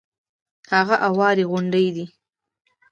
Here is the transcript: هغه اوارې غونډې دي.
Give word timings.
هغه 0.73 0.95
اوارې 1.07 1.43
غونډې 1.51 1.85
دي. 1.95 2.05